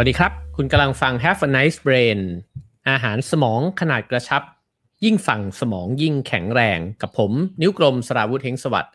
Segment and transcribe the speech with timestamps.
[0.00, 2.20] วัสดีครับ คุณกำลังฟัง Have a Nice Brain
[2.90, 4.42] อาหารสมองขนาดกระชับ
[5.04, 8.92] ยิ่งฟังสมองยิ่งแข็งแรง กับผม นิ้วกลมสราวุธเฮงสวัสดิ์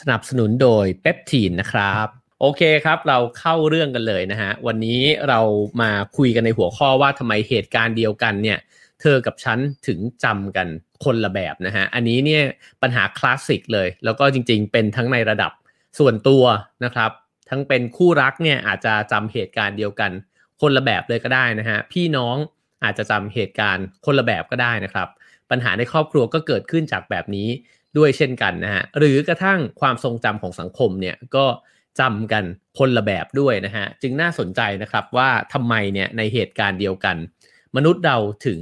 [0.00, 2.08] สนับสนุนโดยเปปทีนนะครับ
[2.40, 5.40] โอเคครับ เราเข้าเรื่องกันเลยนะฮะ วันนี้เรา
[5.80, 8.58] มาคุยกันในหัวข้อว่าทำไมเหตุการณ์เดียวกันเนี่ย
[9.00, 10.68] เธอกับฉันถึงจำกัน
[11.04, 12.42] คนละแบบนะฮะ อันนี้เนี่ย
[12.82, 15.52] ปัญหาคลาสสิกเลย แล้วก็จริงๆ เป็นทั้งในระดับ
[15.98, 16.44] ส่วนตัว
[16.84, 17.10] นะครับ
[17.54, 20.10] ทั้งเป็นคู่รักเนี่ยอาจจะจำเหตุการณ์เดียวกัน
[20.60, 22.36] คนละแบบเลยก็ได้นะฮะพี่น้อง
[22.84, 25.08] อาจจะจำเหตุการณ์คนละแบบก็ได้นะครับ
[25.50, 27.48] ปัญหาในครอบครัวก็เกิดขึ้นจากแบบนี้
[27.96, 31.46] ด้วยเช่นกันนะฮะหรือกระทั่งความทรงจำของสังคมเนี่ยก็
[32.00, 32.44] จำกัน
[32.78, 37.16] คนละแบบด้วยนะฮะจึงน่าสนใจนะครับว่าทำไมเนี่ยในเหตุการณ์เดียวกัน
[37.76, 38.60] มนุษย์เราถึง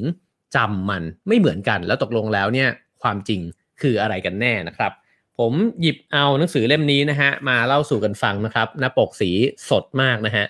[0.56, 2.68] จำมันไม่เหมือนกัน แล้วตกลงแล้วเนี่ย
[3.02, 3.40] ความจริง
[3.80, 4.92] คืออะไรกันแน่นะครับ
[5.38, 9.30] ผมหยิบเอาหนังสือเล่มนี้นะฮะ มาเล่าสู่กันฟังนะครับ หน้าปกสี
[9.68, 10.46] สดมากนะฮะ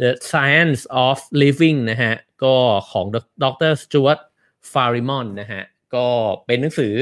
[0.00, 2.12] The Science of Living นะฮะ
[2.44, 2.54] ก็
[2.90, 3.06] ของ
[3.42, 4.18] ดรสจวต
[4.72, 5.62] ฟาริมอนนะฮะ
[5.94, 6.06] ก็
[6.46, 6.94] เป็นหนังสือ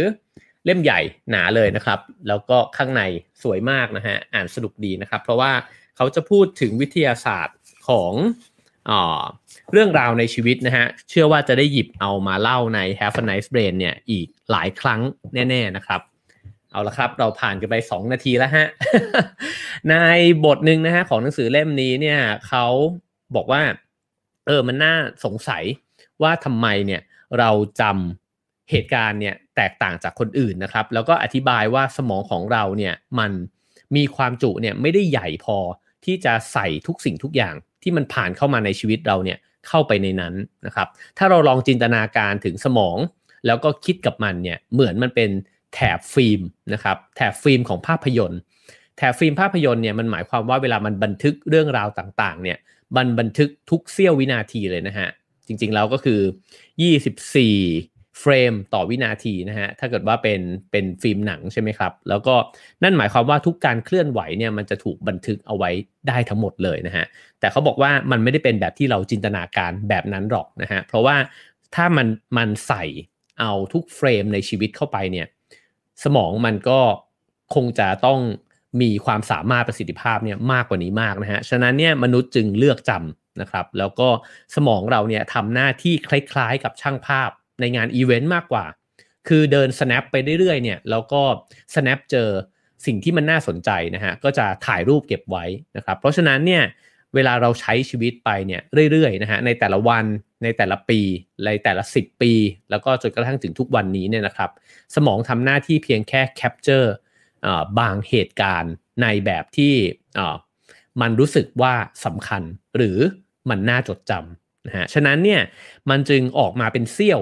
[0.64, 3.02] เล่มใหญ่หนาเลยนะครับ แล้วก็ข้างใน
[3.42, 5.52] สวยมากนะฮะ อ่านสนุกดีนะครับ เพราะว่า
[5.96, 7.58] เขาจะพูดถึงวิทยาศาสตร์
[7.88, 8.12] ของ
[8.90, 8.92] อ
[9.72, 15.00] เรื่องราวในชีวิตนะฮะ เชื่อว่าจะได้หยิบเอามาเล่าใน Have a Nice Brain เนี่ยอีกหลายครั้ง
[15.34, 16.00] แน่ ๆ นะครับ
[16.72, 18.66] เอาละครับ เราผ่านกันไป 2 นาทีแล้วฮะ
[19.90, 19.94] ใน
[20.44, 22.66] บทหนึ่งนะฮะของหนังสือเล่มนี้เนี่ยเขา
[23.34, 23.62] บอกว่า
[24.46, 25.64] เออมันน่าสงสัย
[26.22, 27.00] ว่าทำไมเนี่ย
[27.38, 33.32] เราจำเหตุการณ์เนี่ยแตกต่างจากคนอื่นนะครับ แล้วก็อธิบายว่าสมองของเราเนี่ยมัน
[33.96, 35.58] มีความจุเนี่ยไม่ได้ใหญ่พอ
[36.04, 40.34] ที่จะใส่ทุกสิ่งทุกอย่างที่มันผ่านเข้ามาในชีวิตเราเนี่ยเข้าไปในนั้น
[40.66, 42.98] นะครับ ถ้าเราลองจินตนาการถึงสมอง
[43.46, 45.30] แล้วก็คิดกับมันเนี่ยเหมือนมันเป็น
[45.74, 46.40] แถบฟิล์ม
[46.72, 48.40] นะครับแถบฟิล์มของภาพยนตร์
[48.96, 52.58] แถบฟิล์มภาพยนตร์เนี่ยมันหมายความว่าเวลามันบันทึกเรื่องราวต่างๆเนี่ย
[52.96, 55.08] มันบันทึกทุกเสี้ยววินาทีเลยนะฮะ
[55.46, 56.20] จริงๆแล้วก็คือ
[57.18, 62.34] 24 เฟรมต่อวินาทีนะฮะถ้าเกิดว่าเป็นเป็นฟิล์มหนังใช่ไหมครับ แล้วก็
[62.82, 65.70] นั่นหมายความว่าทุกการเคลื่อนไหวเนี่ยมันจะถูกบันทึกเอาไว้
[66.08, 67.04] ได้ทั้งหมดเลยนะฮะ
[67.40, 71.16] แต่เขาบอกว่ามันไม่ได้เป็นแบบที่เราจินตนาการแบบนั้นหรอกนะฮะเพราะว่า
[71.74, 72.84] ถ้ามันมันใส่
[73.40, 75.26] เอาทุกเฟรมในชีวิตเข้าไปเนี่ย
[76.04, 76.80] สมองมันก็
[77.54, 78.20] คงจะต้อง
[78.82, 84.08] มีความสามารถประสิทธิภาพเนี่ยมากกว่านี้มากนะฮะ ฉะนั้นเนี่ยมนุษย์จึงเลือกจำนะครับ แล้วก็
[84.54, 87.30] สมองเราเนี่ยทำหน้าที่คล้ายๆ กับช่างภาพ
[87.60, 88.64] ในงานอีเวนต์มากกว่า
[89.28, 91.22] คือเดิน snap ไปเรื่อยๆเนี่ยแล้วก็
[91.74, 92.28] snap เจอ
[92.86, 95.44] สิ่งที่มันน่าสนใจนะฮะก็จะถ่ายรูปเก็บไว้
[95.76, 96.62] นะครับ เพราะฉะนั้นเนี่ย
[97.14, 100.04] เวลาเราใช้ชีวิตไปเนี่ยเรื่อยๆนะฮะในแต่ละวัน
[100.42, 101.00] ในแต่ละปี
[101.46, 102.32] ในแต่ละ 10 ปี
[102.70, 104.50] แล้วก็จนกระทั่งถึงทุกวันนี้เนี่ยนะครับ
[104.94, 106.88] สมองทำหน้าที่เพียงแค่ capture
[107.78, 108.72] บางเหตุการณ์
[109.02, 109.74] ในแบบที่
[111.00, 111.74] มันรู้สึกว่า
[112.04, 112.42] สำคัญ
[112.76, 112.98] หรือ
[113.50, 115.42] มันน่าจดจำนะฮะฉะนั้นเนี่ย
[115.90, 117.20] มันจึงออกมาเป็นเสี้ยว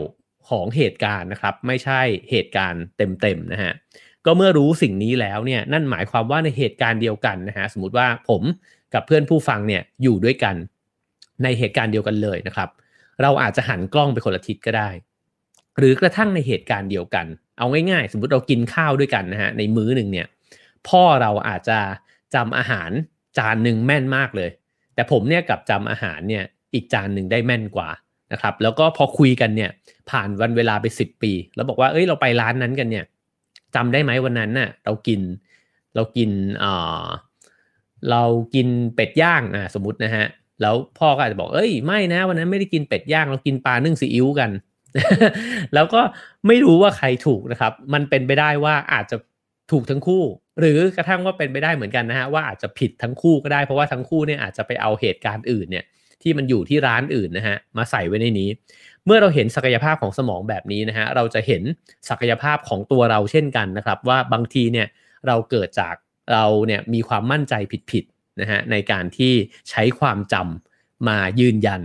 [0.48, 2.00] ของเหตุการณ์นะครับ ไม่ใช่
[2.30, 3.72] เหตุการณ์เต็มๆนะฮะ
[4.26, 8.42] ก็เมื่อรู้สิ่งนี้แล้วเนี่ยนั่นหมายความว่าในเหตุการณ์เดียวกันนะฮะสมมติว่าผม
[8.94, 10.54] กับเพื่อนผู้ฟังเนี่ยอยู่ด้วยกัน
[11.42, 12.68] ในเหตุการณ์เดียวกันเลยนะครับ
[13.22, 14.90] เราอาจจะหันกล้องไปคนละทิศก็ได้
[15.78, 17.26] หรือกระทั่งในเหตุการณ์เดียวกัน
[17.58, 20.26] เอาง่ายๆ สมมติเรากินข้าวด้วยกันนะฮะในมื้อหนึ่งเนี่ย
[20.88, 21.78] พ่อเราอาจจะ
[22.34, 22.90] จำอาหาร
[23.38, 24.50] จานหนึ่งแม่นมากเลย
[24.94, 27.88] แต่ผมเนี่ยกับจำอาหารเนี่ยอีกจานหนึ่งได้แม่นกว่า
[28.32, 29.70] นะครับแล้วก็พอคุยกันเนี่ย
[30.10, 33.04] ผ่านวันเวลาไปสิบปี แล้วบอกว่าเอ้ยเราไปร้านนั้นกันเนี่ย
[33.74, 35.20] จำได้ไหมวันนั้นน่ะเรากิน
[35.94, 36.30] เรากิน
[36.62, 37.04] อ่า
[38.10, 38.22] เรา
[38.54, 40.26] กินเป็ดย่างอ่าสมมตินะฮะ
[40.62, 44.50] แล้วพ่อก็อาจจะบอกเอ้ยไม่นะ วันนั้นไม่ได้กินเป็ดย่างเรากินปลานึ่งซีอิ๊วกัน
[45.74, 46.00] แล้วก็
[46.46, 49.16] ไม่รู้ว่าใครถูกนะครับ มันเป็นไปได้ว่าอาจจะ
[49.70, 50.24] ถูกทั้งคู่
[50.60, 55.84] หรือกระทั่งว่าเป็นไปได้เหมือนกันนะฮะว่าอาจจะผิดทั้งคู่ก็ได้เพราะว่าทั้งคู่เนี่ยอาจจะไปเอาเหตุการณ์อื่นเนี่ย
[56.22, 58.48] ที่มันอยู่ที่ร้านอื่นนะฮะมาใส่ไว้ในนี้
[59.06, 61.62] เมื่อเราเห็นศักยภาพของสมองแบบนี้นะฮะเราจะเห็น
[62.08, 64.86] ศักยภาพของตัวเราเช่นกันนะครับ ว่าบางทีเนี่ย
[65.26, 65.94] เราเกิดจาก
[66.32, 67.54] เราเนี่ยมีความมั่นใจ
[67.90, 69.32] ผิดๆนะฮะในการที่
[69.70, 71.80] ใช้ความจำมายืนยัน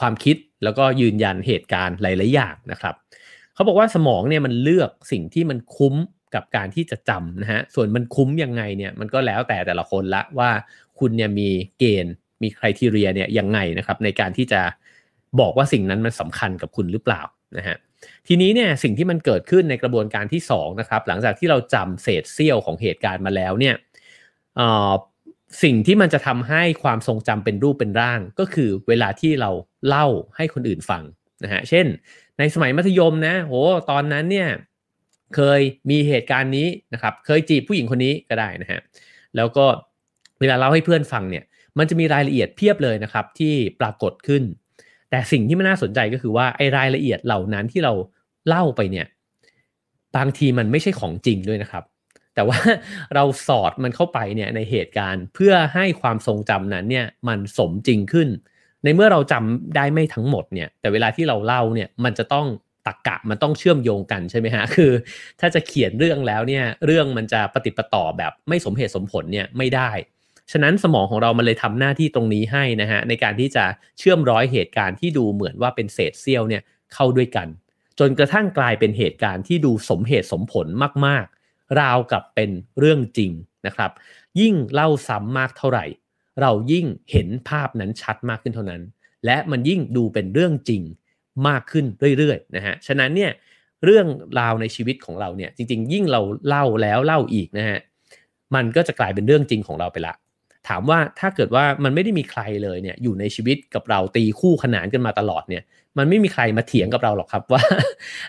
[0.00, 2.94] ความคิดแล้วก็ยืนยันเหตุการณ์หลายๆอย่างนะครับ
[3.54, 5.94] เขาบอกว่าสมองเนี่ยมันเลือกสิ่งที่มันคุ้ม
[6.34, 10.50] กับการที่จะจำนะฮะส่วนมันคุ้มยังไงเนี่ยมันก็แล้วแต่แต่ละคนละว่า
[10.98, 11.48] คุณเนี่ยมี
[11.78, 12.12] เกณฑ์
[12.42, 14.60] มีคุณทีเรียเนี่ยยังไงนะครับในการที่จะ
[15.40, 17.22] บอกว่าสิ่งนั้นมันสำคัญกับคุณหรือเปล่า
[17.56, 17.76] นะฮะ
[18.28, 23.74] ทีนี้เนี่ยสิ่งที่มันเกิดขึ้นในกระบวนการที่2นะครับหลังจากที่เราจำเศษเสี้ยวของเหตุการณ์มาแล้วเนี่ย
[25.62, 29.50] สิ่งที่มันจะทำให้ความทรงจำเป็นรูปเป็นร่าง ก็คือเวลาที่เรา
[29.88, 30.06] เล่า
[30.36, 31.02] ให้คนอื่นฟัง
[31.44, 31.86] นะฮะเช่น
[32.38, 33.54] ในสมัยมัธยมนะโห
[33.90, 34.48] ตอนนั้นเนี่ย
[35.34, 35.60] เคย
[35.90, 38.80] มีเหตุการณ์นี้นะครับเคยจีบผู้หญิงคนนี้ก็ได้นะฮะ
[39.36, 39.66] แล้วก็
[40.40, 41.44] เวลาเล่าให้เพื่อนฟังเนี่ย
[41.78, 44.42] มันจะมีรายละเอียดเพียบเลยนะครับที่ปรากฏขึ้น
[45.10, 47.92] แต่สิ่งที่มันน่าสนใจก็คือว่าไอ้รายละเอียดเหล่านั้นที่เรา
[48.48, 49.06] เล่าไปเนี่ย
[50.16, 51.84] บางทีมันไม่ใช่ของจริงด้วยนะครับ
[52.34, 52.58] แต่ว่า
[53.14, 58.28] เราสอดมันเข้าไปเนี่ยในเหตุการณ์เพื่อให้ความทรงจำนั้นเนี่ยมันสมจริงขึ้น
[58.84, 62.46] ในเมื่อเราจำได้ไม่ทั้งหมดเนี่ยแต่เวลาที่เราเล่าเนี่ยมันจะต้อง
[62.86, 64.92] ตักกะมันต้องเชื่อมโยงกันใช่ไหมฮะ คือ
[65.40, 69.90] ถ้าจะเขียนเรื่องแล้วเนี่ย เรื่องมันจะปฏิปต่อแบบไม่สมเหตุสมผลเนี่ยไม่ได้
[70.52, 73.64] ฉะนั้นสมองของเรามันเลยทำหน้าที่ตรงนี้ให้นะฮะในการที่จะ
[73.98, 76.62] เชื่อมร้อยเหตุการณ์ที่ดูเหมือนว่าเป็นเศษเสี้ยวเนี่ย
[76.94, 77.48] เข้าด้วยกัน
[77.98, 80.66] จนกระทั่งกลายเป็นเหตุการณ์ที่ดูสมเหตุสมผล
[81.06, 83.30] มากๆ ราวกับเป็นเรื่องจริง
[83.66, 83.90] นะครับ
[84.40, 85.84] ยิ่งเล่าซ้ำมากเท่าไหร่
[86.40, 88.82] เรายิ่งเห็นภาพนั้นชัดมากขึ้นเท่านั้น
[89.24, 90.82] และมันยิ่งดูเป็นเรื่องจริง
[91.48, 91.84] มากขึ้น
[92.18, 93.30] เรื่อยๆนะฮะฉะนั้นเนี่ย
[93.84, 94.06] เรื่อง
[94.40, 97.78] ราวในชีวิตของเราเนี่ยจริงๆ ยิ่งเราเล่าแล้วเล่าอีกนะฮะ
[98.54, 100.14] มันก็จะกลายเป็นเรื่องจริงของเราไปละ
[100.68, 105.62] ถามว่าถ้าเกิดว่ามันไม่ได้มีใครเลยเนี่ยอยู่ในชีวิตกับเราตีคู่ขนานกันมาตลอดเนี่ย
[105.98, 107.62] มันไม่มีใครมาเถียงกับเราหรอกครับว่า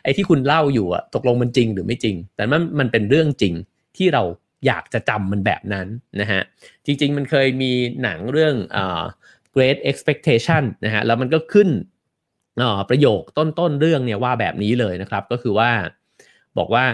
[0.03, 3.53] ไอ้ที่คุณเล่าอยู่อะตกลงมันจริงหรือไม่จริง แต่มันมันเป็นเรื่องจริง
[3.97, 4.23] ที่เรา
[4.67, 5.87] อยากจะจำมันแบบนั้น
[6.21, 6.41] นะฮะ
[6.85, 7.71] จริง ๆ มันเคยมี
[8.03, 9.03] หนังเรื่องอ่า
[9.55, 11.69] Great Expectation นะฮะแล้วมันก็ขึ้น
[12.89, 15.69] ประโยคต้นๆเรื่องเนี่ยว่าแบบนี้เลยนะครับ ก็คือว่า
[16.57, 16.85] บอกว่า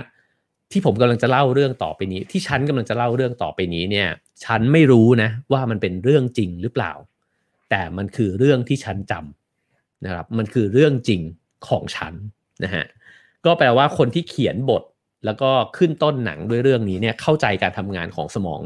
[0.74, 4.08] ที่ผมกำลังจะเล่าเรื่องต่อไปนี้ ที่ฉันกำลังจะเล่าเรื่องต่อไปนี้เนี่ย
[4.46, 6.94] ฉันไม่รู้นะ ว่ามันเป็นเรื่องจริงหรือเปล่า
[7.70, 11.22] แต่มันคือเรื่องที่ฉันจำนะครับ มันคือเรื่องจริง
[11.68, 12.14] ของฉัน
[12.64, 12.86] นะฮะ
[13.46, 14.84] ก็แปลว่าคนที่เขียนบท
[15.26, 18.62] แล้วก็ขึ้นต้นหนังด้วยเรื่องนี้เนี่ยเข้าใจการทำงานของสมอง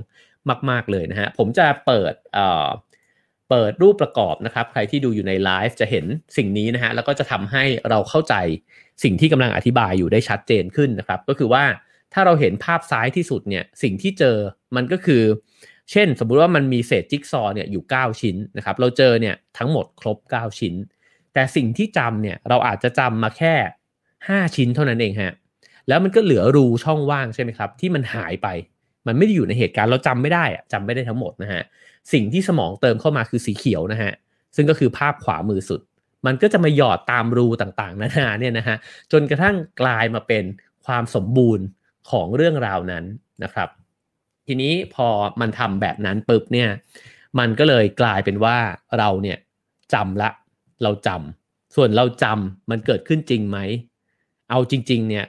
[0.69, 2.67] มาก ๆเลยนะฮะผมจะเปิดเอ่อ
[3.49, 6.05] เปิดรูปประกอบนะครับ ใครที่ดูอยู่ในไลฟ์จะเห็น
[6.37, 8.35] สิ่งนี้นะฮะแล้วก็จะทำให้เราเข้าใจ
[9.03, 11.63] สิ่งที่กำลังอธิบายอยู่ได้ชัดเจนขึ้นนะครับ ก็คือว่า
[12.13, 14.37] ถ้าเราเห็นภาพซ้ายที่สุดเนี่ยสิ่งที่เจอ
[14.75, 15.23] มันก็คือ
[15.91, 20.73] เช่น สมมุติว่ามันมีเศษจิ๊กซอเนี่ยอยู่ 9 ชิ้นนะครับเราเจอเนี่ยทั้งหมดครบ 9 ชิ้น
[21.33, 23.53] แต่สิ่งที่จำเนี่ยเราอาจจะจำมาแค่
[24.05, 25.33] 5 ชิ้นเท่านั้นเองฮะ
[25.87, 28.47] แล้วมันก็เหลือรูช่องว่างใช่ไหมครับ ที่มันหายไป
[29.07, 31.63] มันไม่ได้อยู่ในเหตุการณ์เราจำไม่ได้อะจำไม่ได้ทั้งหมดนะฮะ
[32.13, 34.11] สิ่งที่สมองเติมเข้ามาคือสีเขียวนะฮะ
[34.55, 35.81] ซึ่งก็คือภาพขวามือสุด
[36.25, 38.77] มันก็จะมาหยอดตามรูต่างๆนานาเนี่ยนะฮะ
[39.11, 40.43] จนกระทั่งกลายมาเป็น
[40.85, 41.65] ความสมบูรณ์
[42.11, 43.05] ของเรื่องราวนั้น
[43.43, 43.69] นะครับ
[44.47, 45.07] ทีนี้พอ
[45.41, 46.69] มันทำแบบนั้นปุ๊บเนี่ย
[47.39, 48.57] มันก็เลยกลายเป็นว่า
[48.97, 49.37] เราเนี่ย
[49.93, 50.29] จำละ
[50.83, 53.57] เราจำส่วนเราจำมันเกิดขึ้นจริงไหม
[54.49, 55.25] เอาจริง ๆ เนี่ย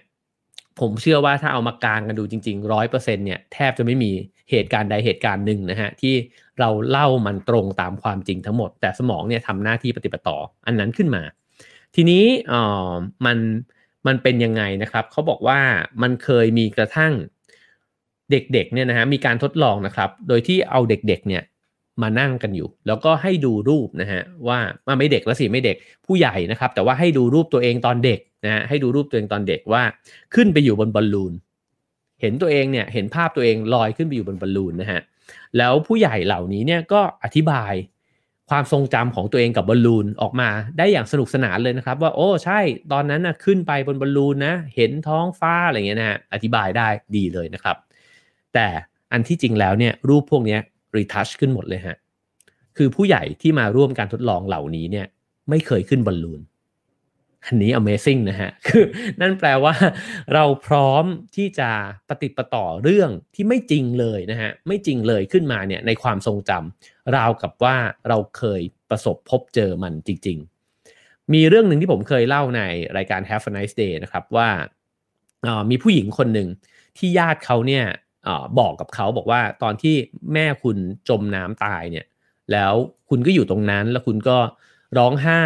[0.80, 4.10] ผมเชื่อว่าถ้าเอามากางกันดูจริงๆร้อยเปอร์เซ็นเนี่ยแทบจะไม่มี
[4.50, 6.14] เหตุการณ์ใดเหตุการณ์หนึ่งนะฮะที่
[6.60, 11.22] เราเล่ามันตรงตามความจริงทั้งหมด แต่สมองเนี่ยทำหน้าที่ปฏิบัติต่ออันนั้นขึ้นมา
[11.94, 12.90] ทีนี้อ่อ
[13.26, 13.38] มัน
[14.08, 15.60] มันเป็นยังไงนะครับเขาบอกว่า
[16.02, 17.12] มันเคยมีกระทั่ง
[18.30, 21.42] เด็กๆเนี่ยนะฮะมีการทดลองนะครับ โดยที่เอาเด็กๆเนี่ย
[22.02, 24.58] มานั่งกันอยู่ แล้วก็ให้ดูรูปนะฮะว่า
[24.98, 25.76] ไม่เด็กแล้วสิไม่เด็ก
[26.06, 29.82] ผู้ใหญ่นะครับ แต่ว่าให้ดูรูปตัวเองตอนเด็กนะฮะให้ดูรูปตัวเองตอนเด็กว่า
[30.34, 31.32] ขึ้นไปอยู่บนบอลลูน
[32.20, 35.00] เห็นตัวเองเนี่ยเห็นภาพตัวเองลอยขึ้นไปอยู่บนบอลลูนนะฮะ
[35.58, 37.72] แล้วผู้ใหญ่เหล่านี้เนี่ยก็อธิบาย
[38.50, 40.48] ความทรงจำของตัวเองกับบอลลูนออกมา
[40.78, 42.60] ได้อย่างสนุกสนานเลยนะครับ ว่าโอ้ใช่
[42.92, 47.76] ตอนนั้นนะขึ้นไปบนบอลลูนนะเห็นท้องฟ้าอะไรเงี้ยนะฮะอธิบายได้ดีเลยนะครับ
[48.54, 48.66] แต่
[49.12, 50.58] อันที่จริงแล้วเนี่ยรูปพวกนี้
[50.96, 51.96] รีทัชขึ้นหมดเลยฮะ
[52.76, 55.06] คือผู้ใหญ่ที่มาร่วมการทดลองเหล่านี้เนี่ย
[55.50, 56.40] ไม่เคยขึ้นบอลลูน
[57.46, 58.84] อันนี้ Amazing นะฮะ คือ
[59.20, 59.74] นั่นแปลว่า
[60.34, 61.04] เราพร้อม
[61.36, 61.70] ที่จะ
[62.08, 67.76] ปฏิปต่อเรื่องที่ไม่จริงเลยนะฮะ ไม่จริงเลยขึ้นมาเนี่ยในความทรงจำราวกับว่า
[68.08, 70.38] เราเคยประสบพบเจอมันจริง
[70.84, 72.60] ๆ มีเรื่องหนึ่งที่ผมเคยเล่าใน
[72.96, 74.48] รายการ Have a nice day นะครับว่า
[75.70, 76.48] มีผู้หญิงคนหนึ่ง
[76.98, 77.84] ที่ญาติเขาเนี่ย
[78.58, 79.94] บอกกับเขาบอกว่าตอนที่
[80.32, 80.76] แม่คุณ
[81.08, 82.06] จมน้ำตายเนี่ย
[82.52, 82.72] แล้ว
[83.08, 84.38] คุณก็อยู่ตรงนั้นแล้วคุณก็
[84.98, 85.42] ร้องไห้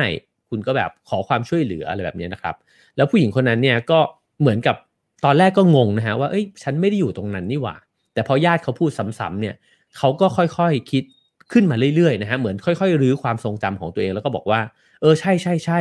[0.52, 2.54] คุณก็แบบขอความช่วยเหลืออะไรแบบนี้นะครับ
[2.97, 4.00] แล้วผู้หญิงคนนั้นเนี่ยก็
[4.40, 4.76] เหมือนกับ
[5.25, 7.76] ตอนแรกก็งงนะฮะว่าเอ้ยฉันไม่ได้อยู่ตรงนั้นนี่หว่า
[8.14, 9.54] แต่พอญาติเขาพูดซ้ำๆเนี่ย
[9.97, 11.04] เขาก็ค่อยๆคคิด
[11.52, 14.61] ขึ้นมาเรื่อยๆนะฮะเหมือนค่อยๆรื้อความทรงจำของตัวเองแล้วก็บอกว่า
[15.00, 15.78] เออใช่ใช่ใช่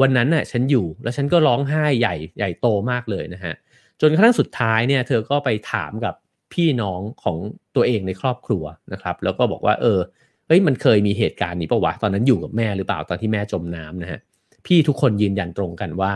[0.00, 3.54] วันนั้นน่ะฉันอยู่แล้วฉันก็ร้องไห้ใหญ่ใหญ่โตมากเลยนะฮะ
[4.00, 6.14] จนกระทั่งสุดท้ายเนี่ยเธอก็ไปถามกับ
[6.52, 7.36] พี่น้องของ
[7.76, 9.98] ตัวเองในครอบครัวนะครับ แล้วก็บอกว่าเออ
[10.46, 14.20] เฮ้ยมันเคยมีเหตุการณ์นี้ปะวะตอนนั้นอยู่กับแม่หรือเปล่าตอนที่แม่จมน้ำนะฮะ
[14.66, 16.12] พี่ทุกคนยืนยันตรงกันว่า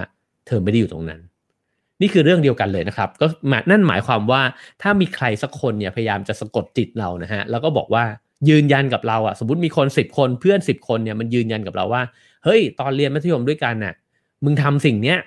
[0.46, 1.20] เธอไม่ได้อยู่ตรงนั้น
[2.00, 3.26] นี่คือเรื่องเดียวกันเลยนะครับ ก็
[3.70, 4.42] นั่นหมายความว่า
[4.82, 8.04] ถ้ามีใครสักคนเนี่ยพยายามจะสะกดจิตเรานะฮะแล้วก็บอกว่า
[8.48, 12.02] ยืนยันกับเราอะสมมติมีคนสิบคนเพื่อนสิบคนเนี่ยมันยืนยันกับเราว่า
[12.44, 13.94] เฮ้ย ตอนเรียนมัธยมด้วยกันน่ะ
[14.44, 15.18] มึงทำสิ่งเนี้ย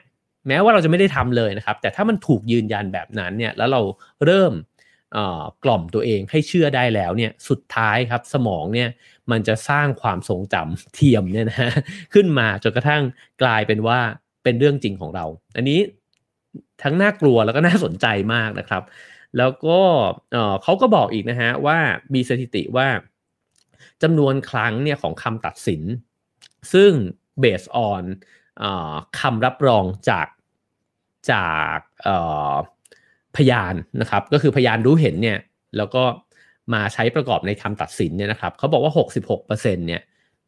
[0.48, 3.82] แม้ว่าเราจะไม่ได้ทำเลยนะครับ แต่ถ้ามันถูกยืนยันแบบนั้นเนี่ยแล้วเรา
[4.26, 4.52] เริ่ม
[5.64, 8.90] กล่อมตัวเองให้เชื่อได้แล้วเนี่ยสุดท้ายครับสมองเนี่ย
[9.32, 11.72] มันจะสร้างความทรงจำเทียมเนี่ยนะ
[12.14, 13.04] ขึ้นมาจนกระทั่ง
[13.42, 14.00] กลายเป็นว่า
[14.44, 15.26] เป็นเรื่องจริงของเรา
[15.56, 15.80] อันนี้
[16.84, 18.84] ทั้งน่ากลัวแล้วก็น่าสนใจมากนะครับ
[19.38, 19.80] แล้วก็
[20.64, 21.78] เขาก็บอกอีกนะฮะว่า
[22.14, 22.88] มีสถิติว่า
[24.04, 25.82] จำนวนครั้งเนี่ยของคำตัดสิน
[26.74, 26.92] ซึ่ง
[27.40, 28.04] เบสออน
[29.20, 30.28] คำรับรองจาก
[31.32, 31.80] จาก
[33.38, 35.38] พยานนะครับ ก็คือพยานรู้เห็นเนี่ย
[35.78, 36.04] แล้วก็
[36.74, 38.94] มาใช้ประกอบในคำตัดสินเนี่ยนะครับเขาบอกว่า
[39.40, 40.02] 66%เนี่ย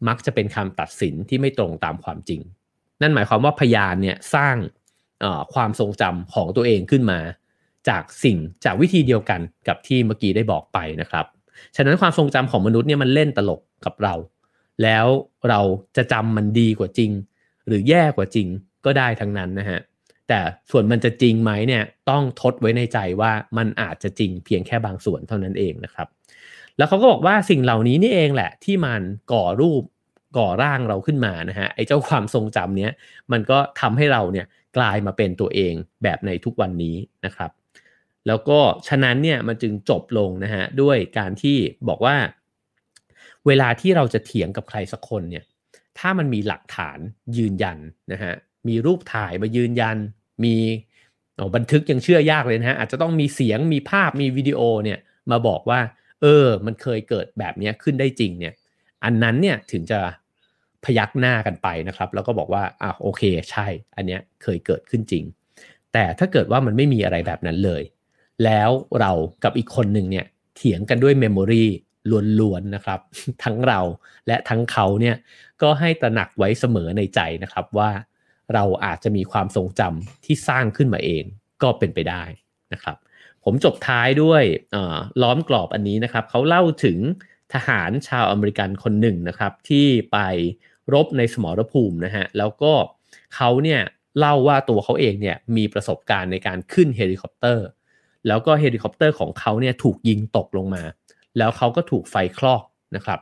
[0.07, 2.41] มักจะเป็นคำตัดสินที่ไม่ตรงตามความจริง
[3.01, 4.55] นั่นหมายความว่าพยานเนี่ยสร้าง
[5.53, 7.19] ความทรงจำของตัวเองขึ้นมา
[7.89, 11.25] จากสิ่งจากวิธีเดียวกันกับที่เมื่อกี้ได้บอกไปนะครับ
[11.75, 14.15] ฉะนั้นความทรงจำของมนุษย์เนี่ยมันเล่นตลกกับเรา
[14.83, 15.05] แล้ว
[15.49, 15.59] เรา
[15.97, 17.11] จะจำมันดีกว่าจริง
[17.67, 18.47] หรือแย่กว่าจริง
[18.85, 19.79] ก็ได้ทั้งนั้นนะฮะ
[20.33, 26.07] แต่ส่วนมันจะจริงไหมเนี่ยต้องทดไว้ในใจว่ามันอาจจะจริงเพียงแค่บางส่วนเท่านั้นเองนะครับ
[26.77, 29.01] แล้วเขาก็บอกว่าสิ่งเหล่านี้นี่เองแหละ ที่มัน
[29.33, 29.83] ก่อรูป
[30.37, 32.91] ก่อร่างเราขึ้นมานะฮะไอ้เจ้าความทรงจำเนี้ย
[33.31, 34.45] มันก็ทำให้เราเนี่ย
[34.77, 35.73] กลายมาเป็นตัวเอง
[36.03, 37.51] แบบในทุกวันนี้นะครับ
[38.27, 41.57] แล้วก็ฉะนั้นเนี่ยมันจึงจบลงนะฮะด้วยการที่
[41.89, 42.15] บอกว่า
[43.47, 45.43] เวลาที่เราจะเถียงกับใครสักคนเนี่ย
[45.99, 46.99] ถ้ามันมีหลักฐาน
[47.37, 47.77] ยืนยัน
[48.13, 48.33] นะฮะ
[48.67, 49.97] มีรูปถ่ายมายืนยัน
[50.43, 50.55] มี
[51.55, 54.99] บันทึกยังเชื่อยากเลยนะฮะอาจจะต้องมีเสียงมีภาพมีวิดีโอเนี่ย
[55.31, 55.79] มาบอกว่า
[56.21, 58.53] เออ มันเคยเกิดแบบนี้ขึ้นได้จริงเนี่ย
[59.03, 59.99] อันนั้นเนี่ยถึงจะ
[60.83, 63.21] พยักหน้ากันไปนะครับ แล้วก็บอกว่าอะโอเค
[63.51, 65.23] ใช่ อันเนี้ยเคยเกิดขึ้นจริง
[65.93, 67.83] แต่ถ้าเกิดว่ามันไม่มีอะไรแบบนั้นเลย
[68.45, 69.11] แล้วเรา
[69.43, 70.25] กับอีกคนหนึ่งเนี่ย
[70.55, 71.65] เถียงกันด้วยเมมโมรี
[72.39, 72.99] ล้วนๆนะครับ
[73.43, 73.79] ทั้งเรา
[74.27, 75.15] และทั้งเขาเนี่ย
[75.61, 77.89] ก็ให้ตระหนักไว้เสมอในใจนะครับว่า
[78.53, 81.23] เราอาจจะมีความทรงจำที่สร้างขึ้นมาเอง
[81.63, 82.23] ก็เป็นไปได้
[82.73, 82.97] นะครับ
[83.43, 84.43] ผมจบท้ายด้วย
[85.21, 86.97] ล้อมกรอบอันนี้นะครับเขาเล่าถึง
[87.53, 90.17] ทหารชาวอเมริกันคนหนึ่งนะครับ ที่ไป
[90.93, 92.73] รบในสมรภูมินะฮะแล้วก็
[93.35, 93.81] เขาเนี่ย
[94.19, 97.65] เล่าว่าตัวเขาเองเนี่ยมีประสบการณ์ในการขึ้นเฮลิคอปเตอร์
[98.27, 100.83] แล้วก็เฮลิคอปเตอร์ของเขาเนี่ยถูกยิงตกลงมา
[101.37, 102.63] แล้วเขาก็ถูกไฟคลอก
[102.95, 103.19] นะครับ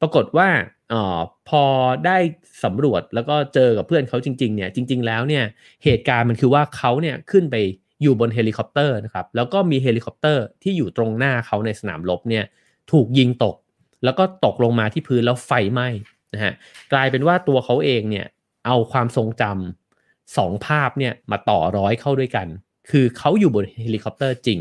[0.00, 0.48] ปรากฏว่า
[0.92, 1.62] ออพอ
[2.06, 2.16] ได้
[2.64, 5.44] สำรวจแล้วก็เจอกับเพื่อนเขาจริงๆเนี่ยจริง ๆ แล้วเนี่ย
[5.84, 7.56] เหตุการณ์มันคือว่าเขาเนี่ยขึ้นไป
[8.02, 12.44] อยู่บนเฮลิคอปเตอร์นะครับแล้วก็มีเฮลิคอปเตอร์ที่อยู่ตรงหน้าเขาในสนามรบเนี่ย
[12.92, 13.56] ถูกยิงตก
[14.04, 15.88] แล้วก็ตกลงมาที่พื้นแล้วไฟไหม้
[16.34, 16.52] นะฮะ
[16.92, 18.26] กลายเป็นว่าตัวเขาเองเนี่ย
[18.66, 22.46] เอาความทรงจำสองภาพเนี่ยมาต่อร้อยเข้าด้วยกัน
[22.90, 24.60] คือเขาอยู่บนเฮลิคอปเตอร์จริง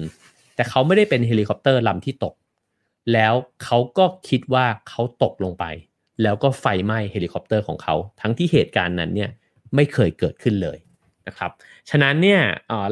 [0.56, 2.34] แต่เขาไม่ได้เป็นเฮลิคอปเตอร์ลำที่ตก
[3.14, 3.34] แล้ว
[3.64, 5.66] เขาก็คิดว่าเขาตกลงไป
[6.24, 9.30] แล้วก็ไฟไหม้เฮลิคอปเตอร์ของเขา ทั้งที่เหตุการณ์นั้นเนี่ย
[9.76, 10.78] ไม่เคยเกิดขึ้นเลย
[11.28, 11.52] นะครับ
[11.90, 12.42] ฉะนั้นเนี่ย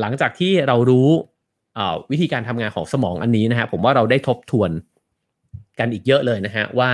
[0.02, 1.10] หลังจากที่เรารู้
[2.12, 4.72] วิธีการทำงานของสมองอันนี้นะฮะผมว่าเราได้ทบทวน
[5.80, 6.90] กันอีกเยอะเลยนะฮะว่า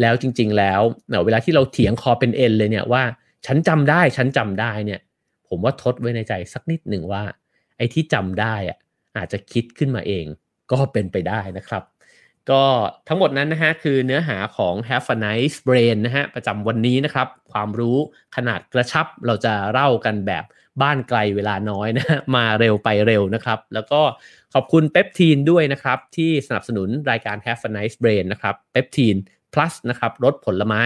[0.00, 0.80] แล้วจริง ๆ แล้ว
[1.24, 3.02] เวลาที่เราเถียงคอเป็นเอ็นเลยเนี่ยว่า
[3.46, 5.00] ฉันจำได้ฉันจำได้เนี่ย
[5.48, 7.22] ผมว่าทดไว้ในใจสักนิดหนึ่งว่า
[7.76, 8.78] ไอ้ที่จำได้อะ
[9.16, 10.24] อาจจะคิดขึ้นมาเอง
[10.72, 11.82] ก็เป็นไปได้นะครับ
[12.50, 12.64] ก็
[13.08, 17.96] ทั้งหมดนั้นนะฮะคือเนื้อหาของ Have a nice brain นะฮะประจำวันนี้นะครับ ความรู้
[18.36, 20.44] ขนาดกระชับเราจะเล่ากันแบบ
[20.82, 22.06] บ้านไกลเวลาน้อยนะ
[22.36, 24.00] มาเร็วไปเร็วนะครับ แล้วก็
[24.54, 29.16] ขอบคุณเปปทีนด้วยนะครับ ที่สนับสนุนรายการ Have a nice brain นะครับเปปทีน
[29.54, 30.82] plus นะครับรสผลไม้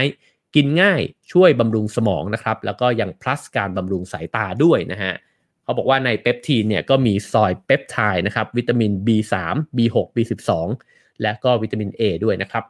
[0.54, 1.00] กินง่าย
[1.32, 5.12] ช่วยบำรุงสมองนะครับแล้วก็ยัง plus การบำรุงสายตาด้วยนะฮะ
[5.62, 9.34] เขาบอกว่าในเปปทีนเนี่ยก็มีซอยเปปไทด์นะครับวิตามิน B3
[9.76, 10.52] B6 B12
[11.22, 12.64] และก็วิตามิน A ด้วยนะครับ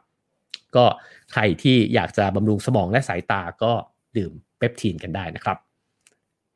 [0.75, 0.85] ก็
[1.33, 3.73] ใครที่อยากจะบำรุงสมองและสายตาก็
[4.17, 5.57] ดื่มเปปทีนกันได้นะครับ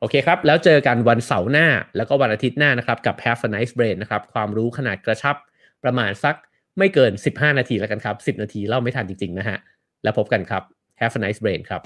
[0.00, 5.36] โอเคครับ แล้วเจอกันวันเสาร์หน้าแล้วก็วันอาทิตย์หน้านะครับ กับ Have a nice brain นะครับ ความรู้ขนาดกระชับ
[5.84, 6.36] ประมาณสัก
[6.78, 9.58] ไม่เกิน 15 นาทีแล้วกันครับ 10 นาทีเล่าไม่ทันจริง ๆ นะฮะ
[10.02, 10.62] แล้วพบกันครับ
[11.00, 11.82] Have a nice brain ครับ